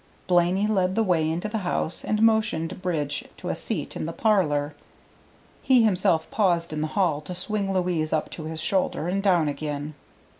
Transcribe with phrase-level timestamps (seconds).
[0.25, 4.11] Blaney led the way into the house, and motioned Bridge to a seat in the
[4.11, 4.73] parlor.
[5.61, 9.47] He himself paused in the hall to swing Louise up to his shoulder and down
[9.47, 9.93] again.